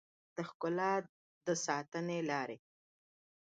د 0.35 0.37
ښکلا 0.49 0.91
د 1.45 1.47
ساتنې 1.65 2.19
لارې 2.29 2.57